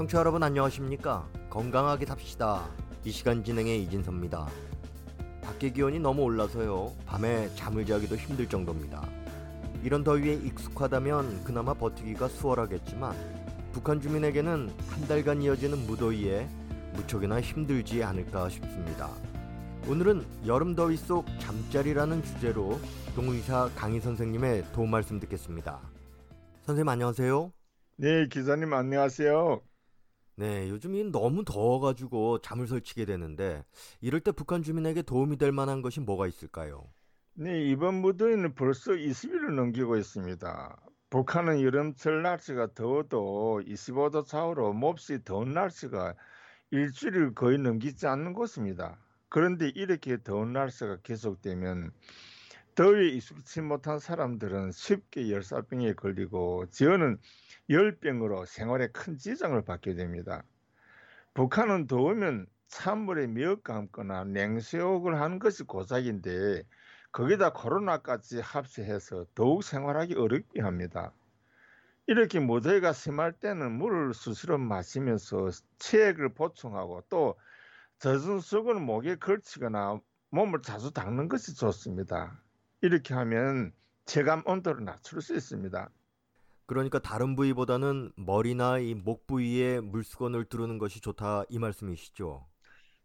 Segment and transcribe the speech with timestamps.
[0.00, 1.28] 청취자 여러분 안녕하십니까?
[1.50, 2.66] 건강하게 삽시다.
[3.04, 4.48] 이 시간 진행의 이진섭입니다.
[5.42, 6.94] 밖에 기온이 너무 올라서요.
[7.04, 9.06] 밤에 잠을 자기도 힘들 정도입니다.
[9.82, 13.14] 이런 더위에 익숙하다면 그나마 버티기가 수월하겠지만
[13.72, 16.48] 북한 주민에게는 한 달간 이어지는 무더위에
[16.94, 19.10] 무척이나 힘들지 않을까 싶습니다.
[19.86, 22.80] 오늘은 여름 더위 속 잠자리라는 주제로
[23.14, 25.78] 동의사 강희 선생님의 도움 말씀 듣겠습니다.
[26.62, 27.52] 선생님 안녕하세요.
[27.98, 29.60] 네, 기자님 안녕하세요.
[30.40, 33.62] 네, 요즘이 너무 더워가지고 잠을 설치게 되는데
[34.00, 36.86] 이럴 때 북한 주민에게 도움이 될 만한 것이 뭐가 있을까요?
[37.34, 40.80] 네, 이번 무더위는 벌써 20일을 넘기고 있습니다.
[41.10, 46.14] 북한은 여름철 날씨가 더워도 25도 차오로 몹시 더운 날씨가
[46.70, 48.98] 일주일을 거의 넘기지 않는 곳입니다.
[49.28, 51.90] 그런데 이렇게 더운 날씨가 계속되면
[52.74, 57.18] 더위에 익숙치 못한 사람들은 쉽게 열사병에 걸리고 지어는
[57.68, 60.44] 열병으로 생활에 큰 지장을 받게 됩니다.
[61.34, 66.64] 북한은 더우면 찬물에 미역 감거나 냉수욕을 하는 것이 고작인데
[67.12, 71.12] 거기다 코로나까지 합세해서 더욱 생활하기 어렵게 합니다.
[72.06, 77.38] 이렇게 무더위가 심할 때는 물을 수시로 마시면서 체액을 보충하고 또
[77.98, 82.42] 젖은 수건을 목에 걸치거나 몸을 자주 닦는 것이 좋습니다.
[82.82, 83.72] 이렇게 하면
[84.06, 85.90] 체감 온도를 낮출 수 있습니다.
[86.66, 92.46] 그러니까 다른 부위보다는 머리나 이 목 부위에 물수건을 두르는 것이 좋다 이 말씀이시죠?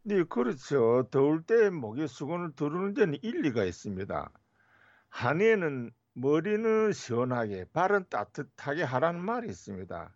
[0.03, 1.07] 네, 그렇죠.
[1.11, 4.31] 더울 때 목에 수건을 두르는 데는 일리가 있습니다.
[5.09, 10.15] 한의에는 머리는 시원하게, 발은 따뜻하게 하라는 말이 있습니다.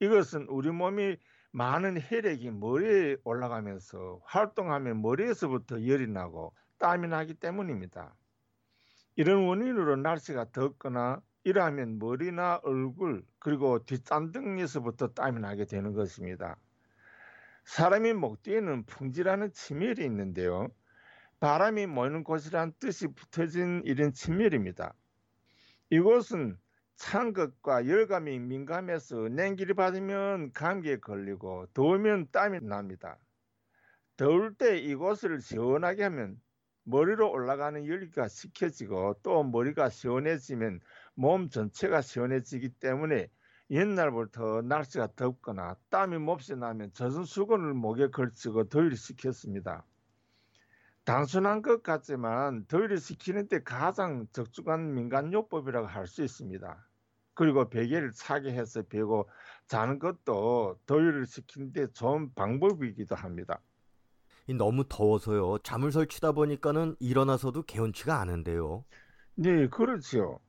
[0.00, 1.16] 이것은 우리 몸이
[1.52, 8.14] 많은 혈액이 머리에 올라가면서 활동하면 머리에서부터 열이 나고 땀이 나기 때문입니다.
[9.16, 16.56] 이런 원인으로 날씨가 덥거나 이러하면 머리나 얼굴 그리고 뒷잔등에서부터 땀이 나게 되는 것입니다.
[17.64, 20.68] 사람이 목 뒤에는 풍지라는 치멸이 있는데요.
[21.40, 24.94] 바람이 모이는 곳이란 뜻이 붙어진 이런 치멸입니다.
[25.90, 26.58] 이곳은
[26.96, 33.18] 찬 것과 열감이 민감해서 냉기를 받으면 감기에 걸리고 더우면 땀이 납니다.
[34.18, 36.38] 더울 때 이곳을 시원하게 하면
[36.84, 40.80] 머리로 올라가는 열기가 식혀지고 또 머리가 시원해지면
[41.14, 43.28] 몸 전체가 시원해지기 때문에
[43.70, 49.84] 옛날부터 날씨가 덥거나 땀이 몹시 나면 젖은 수건을 목에 걸치고 더위를 식혔습니다.
[51.04, 56.86] 단순한 것 같지만 더위를 식히는 데 가장 적중한 민간요법이라고 할 수 있습니다.
[57.34, 59.28] 그리고 베개를 차게 해서 베고
[59.66, 63.60] 자는 것도 더위를 식히는 데 좋은 방법이기도 합니다.
[64.54, 65.58] 너무 더워서요.
[65.58, 68.84] 잠을 설치다 보니까는 일어나서도 개운치가 않은데요.
[69.34, 70.40] 네, 그렇죠.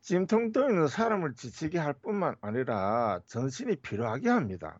[0.00, 4.78] 찜통 더위는 사람을 지치게 할 뿐만 아니라 전신이 피로하게 합니다.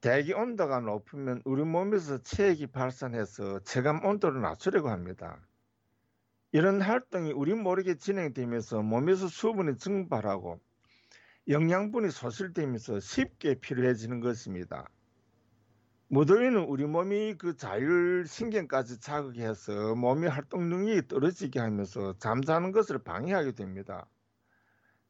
[0.00, 5.40] 대기 온도가 높으면 우리 몸에서 체액이 발산해서 체감 온도를 낮추려고 합니다.
[6.52, 10.60] 이런 활동이 우리 모르게 진행되면서 몸에서 수분이 증발하고
[11.48, 14.88] 영양분이 소실되면서 쉽게 피로해지는 것입니다.
[16.08, 23.52] 무더위는 우리 몸이 그 자율 신경까지 자극해서 몸의 활동 능력이 떨어지게 하면서 잠자는 것을 방해하게
[23.52, 24.06] 됩니다.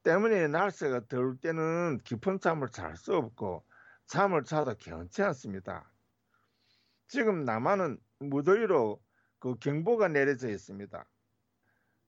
[0.05, 3.63] 때문에 날씨가 더울 때는 깊은 잠을 잘 수 없고
[4.07, 5.91] 잠을 자도 개운치 않습니다.
[7.09, 8.99] 지금 남한은 무더위로
[9.39, 11.05] 그 경보가 내려져 있습니다.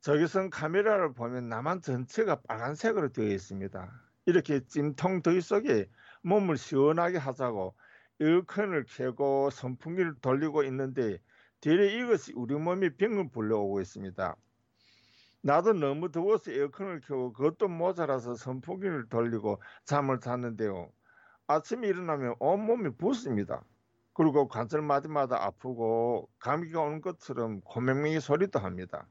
[0.01, 4.03] 적외선 카메라를 보면 남한 전체가 빨간색으로 되어 있습니다.
[4.25, 5.91] 이렇게 찜통 더위 속에
[6.23, 7.75] 몸을 시원하게 하자고
[8.21, 11.19] 에어컨을 켜고 선풍기를 돌리고 있는데
[11.61, 14.37] 대래 이것이 우리 몸이 병을 불러오고 있습니다.
[15.43, 20.91] 나도 너무 더워서 에어컨을 켜고 그것도 모자라서 선풍기를 돌리고 잠을 잤는데요.
[21.47, 23.63] 아침에 일어나면 온몸이 붓습니다.
[24.13, 29.07] 그리고 관절 마디마다 아프고 감기가 오는 것처럼 고맹맹이 소리도 합니다.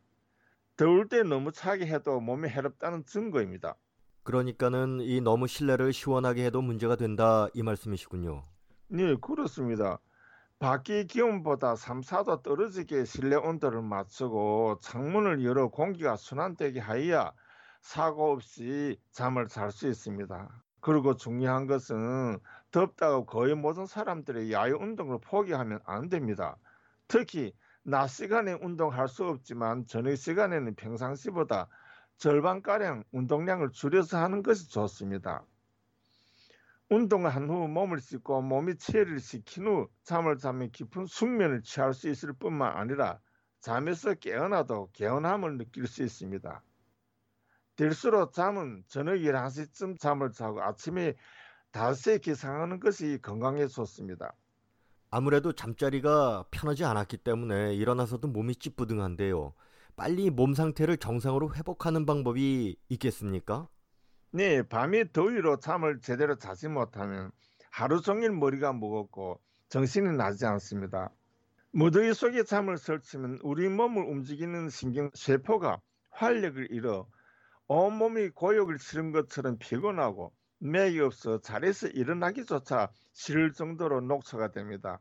[0.75, 3.75] 더울 때 너무 차게 해도 몸에 해롭다는 증거입니다.
[4.23, 8.43] 그러니까는 이 너무 실내를 시원하게 해도 문제가 된다 이 말씀이시군요.
[8.89, 9.99] 네, 그렇습니다.
[10.59, 17.33] 밖의 기온보다 3, 4도 떨어지게 실내 온도를 맞추고 창문을 열어 공기가 순환되게 하여야
[17.81, 20.63] 사고 없이 잠을 잘 수 있습니다.
[20.81, 22.39] 그리고 중요한 것은
[22.71, 26.57] 덥다고 거의 모든 사람들이 야외 운동을 포기하면 안 됩니다.
[27.07, 27.53] 특히
[27.83, 31.67] 낮 시간에 운동할 수 없지만 저녁 시간에는 평상시보다
[32.17, 35.45] 절반가량 운동량을 줄여서 하는 것이 좋습니다.
[36.89, 42.33] 운동을 한후 몸을 씻고 몸이 체를 식힌 후 잠을 자면 깊은 숙면을 취할 수 있을
[42.33, 43.19] 뿐만 아니라
[43.59, 46.63] 잠에서 깨어나도 개운함을 느낄 수 있습니다.
[47.75, 51.15] 될수록 잠은 저녁 11시쯤 잠을 자고 아침에
[51.71, 54.33] 닷새 기상하는 것이 건강에 좋습니다.
[55.09, 59.53] 아무래도 잠자리가 편하지 않았기 때문에 일어나서도 몸이 찌뿌둥한데요.
[59.95, 63.67] 빨리 몸 상태를 정상으로 회복하는 방법이 있겠습니까?
[64.31, 67.31] 네, 밤이 더위로 잠을 제대로 자지 못하면
[67.71, 69.39] 하루 종일 머리가 무겁고
[69.69, 71.09] 정신이 나지 않습니다.
[71.71, 75.79] 무더위 속에 잠을 설치면 우리 몸을 움직이는 신경 세포가
[76.09, 77.07] 활력을 잃어
[77.67, 84.99] 온몸이 고역을 치른 것처럼 피곤하고 맥이 없어 자리에서 일어나기조차 싫을 정도로 녹초가 됩니다.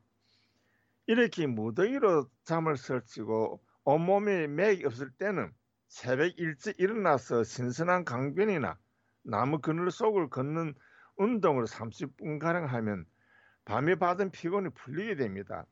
[1.09, 5.53] 이렇게 무더위로 잠을 설치고 온몸에 맥이 없을 때는
[5.89, 8.79] 새벽 일찍 일어나서 신선한 강변이나
[9.27, 10.75] 나무 그늘 속을 걷는
[11.17, 13.05] 운동을 30분 가량 하면
[13.65, 15.67] 밤에 받은 피곤이 풀리게 됩니다.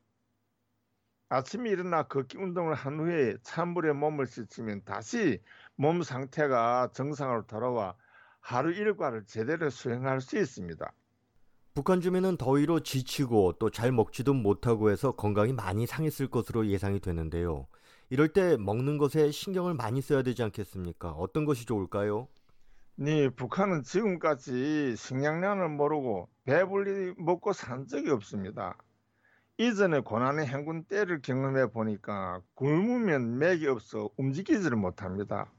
[1.28, 5.40] 아침에 일어나 걷기 운동을 한 후에 찬물에 몸을 씻으면 다시
[5.76, 7.94] 몸 상태가 정상으로 돌아와
[8.40, 10.92] 하루 일과를 제대로 수행할 수 있습니다.
[11.74, 17.66] 북한 주민은 더위로 지치고 또 잘 먹지도 못하고 해서 건강이 많이 상했을 것으로 예상이 되는데요.
[18.10, 21.10] 이럴 때 먹는 것에 신경을 많이 써야 되지 않겠습니까?
[21.12, 22.28] 어떤 것이 좋을까요?
[22.96, 28.78] 네, 북한은 지금까지 식량난을 모르고 배불리 먹고 산 적이 없습니다.
[29.58, 35.50] 이전에 고난의 행군 때를 경험해 보니까 굶으면 맥이 없어 움직이지를 못합니다.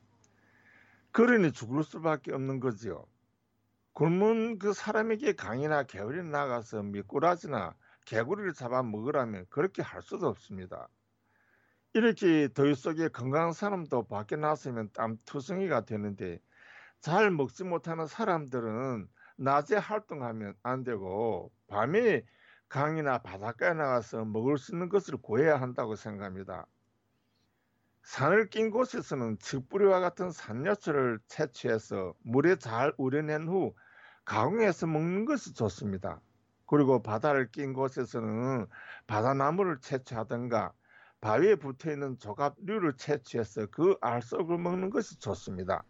[1.12, 3.06] 그러니 죽을 수밖에 없는 거지요.
[3.92, 10.88] 굶은 그 사람에게 강이나 개울에 나가서 미꾸라지나 개구리를 잡아 먹으라면 그렇게 할 수도 없습니다.
[11.94, 16.40] 이렇게 더위 속에 건강한 사람도 밖에 나서면 땀투성이가 되는데
[17.06, 19.08] 잘 먹지 못하는 사람들은
[19.38, 22.26] 낮에 활동하면 안 되고 밤에
[22.68, 26.66] 강이나 바닷가에 나가서 먹을 수 있는 것을 구해야 한다고 생각합니다.
[28.02, 33.76] 산을 낀 곳에서는 칡뿌리와 같은 산야초를 채취해서 물에 잘 우려낸 후
[34.24, 36.20] 가공해서 먹는 것이 좋습니다.
[36.66, 38.66] 그리고 바다를 낀 곳에서는
[39.06, 40.74] 바다나무를 채취하든가
[41.22, 45.86] 바위에 붙어 있는 조각류를 채취해서 그 알속을 먹는 것이 좋습니다.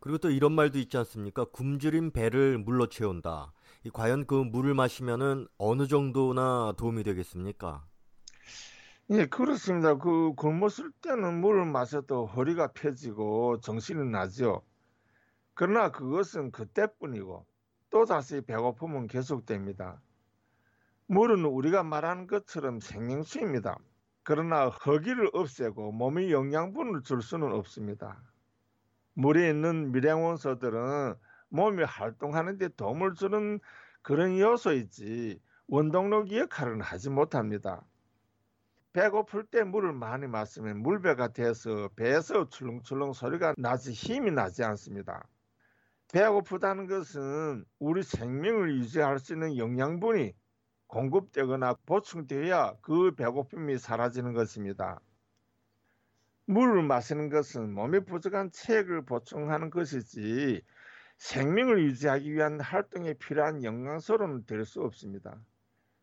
[0.00, 1.44] 그리고 또 이런 말도 있지 않습니까?
[1.46, 3.52] 굶주린 배를 물로 채운다.
[3.92, 7.84] 과연 그 물을 마시면은 어느 정도나 도움이 되겠습니까?
[9.10, 9.96] 예, 그렇습니다.
[9.96, 14.62] 그 굶었을 때는 물을 마셔도 허리가 펴지고 정신이 나죠.
[15.54, 17.46] 그러나 그것은 그때뿐이고
[17.90, 20.00] 또 다시 배고픔은 계속됩니다.
[21.06, 23.78] 물은 우리가 말하는 것처럼 생명수입니다.
[24.22, 28.20] 그러나 허기를 없애고 몸에 영양분을 줄 수는 없습니다.
[29.18, 31.16] 물에 있는 미량원소들은
[31.48, 33.58] 몸이 활동하는 데 도움을 주는
[34.00, 37.82] 그런 요소이지 원동력 역할은 하지 못합니다.
[38.92, 45.26] 배고플 때 물을 많이 마시면 물배가 돼서 배에서 출렁출렁 소리가 나지 힘이 나지 않습니다.
[46.12, 50.32] 배고프다는 것은 우리 생명을 유지할 수 있는 영양분이
[50.86, 55.00] 공급되거나 보충되어야 그 배고픔이 사라지는 것입니다.
[56.48, 60.62] 물을 마시는 것은 몸에 부족한 체액을 보충하는 것이지
[61.18, 65.40] 생명을 유지하기 위한 활동에 필요한 영양소로는 될 수 없습니다.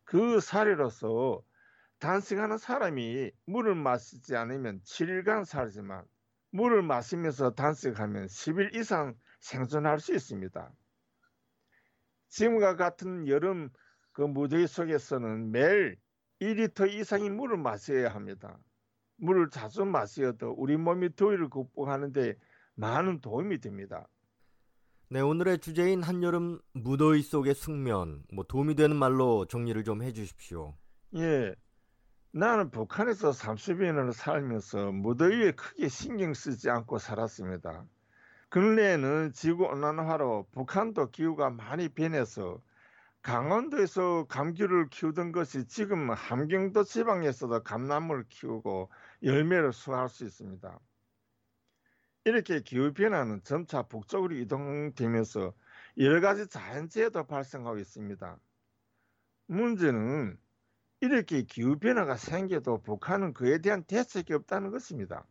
[0.05, 1.43] 그 사례로서
[1.99, 6.05] 단식하는 사람이 물을 마시지 않으면 7일간 살지만
[6.51, 10.71] 물을 마시면서 단식하면 10일 이상 생존할 수 있습니다.
[12.29, 13.71] 지금과 같은 여름
[14.11, 15.97] 그 무더위 속에서는 매일
[16.39, 18.59] 2리터 이상의 물을 마셔야 합니다.
[19.17, 22.35] 물을 자주 마셔도 우리 몸이 더위를 극복하는데
[22.75, 24.07] 많은 도움이 됩니다.
[25.09, 30.75] 네, 오늘의 주제인 한여름 무더위 속의 숙면, 뭐 도움이 되는 말로 정리를 좀 해주십시오.
[31.15, 31.55] 예,
[32.31, 37.85] 나는 북한에서 30년을 살면서 무더위에 크게 신경 쓰지 않고 살았습니다.
[38.49, 42.59] 근래에는 지구 온난화로 북한도 기후가 많이 변해서
[43.21, 48.89] 강원도에서 감귤을 키우던 것이 지금 함경도 지방에서도 감나무를 키우고
[49.25, 50.79] 열매를 수확할 수 있습니다.
[52.25, 55.53] 이렇게 기후 변화는 점차 북쪽으로 이동되면서
[55.97, 58.39] 여러 가지 자연재해도 발생하고 있습니다.
[59.47, 60.37] 문제는
[61.01, 65.25] 이렇게 기후 변화가 생겨도 북한은 그에 대한 대책이 없다는 것입니다.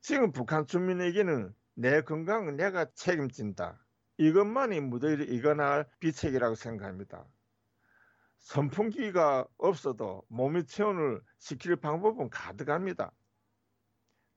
[0.00, 3.80] 지금 북한 주민에게는 내 건강은 내가 책임진다.
[4.18, 7.24] 이것만이 무더위를 이겨낼 비책이라고 생각합니다.
[8.54, 13.10] 선풍기가 없어도 몸의 체온을 지킬 방법은 가득합니다.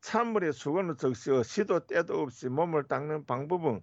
[0.01, 3.79] 찬물에 수건을 적시어 시도 때도 없이 몸을 닦는 방법은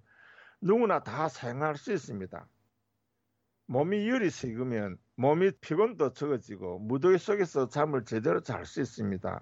[0.60, 2.48] 누구나 다 사용할 수 있습니다.
[3.66, 9.40] 몸이 열이 식으면 몸이 피곤도 적어지고 무더위 속에서 잠을 제대로 잘 수 있습니다.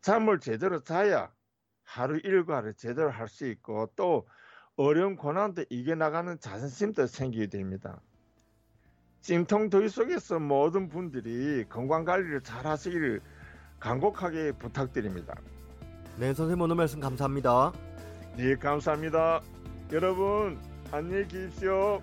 [0.00, 1.32] 잠을 제대로 자야
[1.84, 4.26] 하루 일과를 제대로 할 수 있고 또
[4.74, 8.02] 어려운 고난도 이겨나가는 자신심도 생기게 됩니다.
[9.20, 13.20] 찜통 더위 속에서 모든 분들이 건강 관리를 잘 하시기를
[13.80, 15.34] 간곡하게 부탁드립니다.
[16.16, 17.72] 네, 선생님 오늘 말씀 감사합니다.
[18.36, 19.40] 네, 감사합니다.
[19.92, 20.58] 여러분,
[20.90, 22.00] 안녕히 계십시오.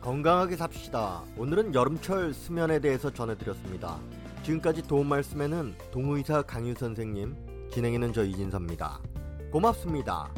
[0.00, 1.22] 건강하게 삽시다.
[1.36, 3.98] 오늘은 여름철 수면에 대해서 전해드렸습니다.
[4.42, 7.34] 지금까지 도움 말씀에는 동의사 강유 선생님,
[7.70, 9.00] 진행에는 저 이진섭입니다.
[9.50, 10.30] 고맙습니다.